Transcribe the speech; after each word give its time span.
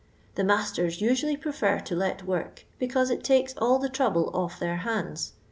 The 0.33 0.43
masters 0.43 0.99
usually 0.99 1.37
prefer 1.37 1.79
to 1.81 1.95
let 1.95 2.23
work, 2.25 2.65
because 2.79 3.11
it 3.11 3.23
takes 3.23 3.53
all 3.57 3.77
the 3.77 3.87
trouble 3.87 4.31
off 4.33 4.57
their 4.59 4.77
hands. 4.77 5.33